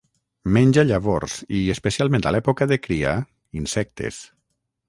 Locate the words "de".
2.73-2.81